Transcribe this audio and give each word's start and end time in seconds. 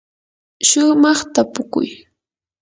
shumaq 0.67 1.19
tapukuy. 1.33 1.89